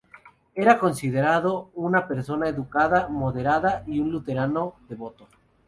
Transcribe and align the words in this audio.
Era 0.55 0.79
considerado 0.79 1.69
una 1.75 2.07
persona 2.07 2.49
educada, 2.49 3.07
moderna, 3.07 3.83
y 3.85 3.99
un 3.99 4.09
luterano 4.11 4.77
devoto. 4.89 5.27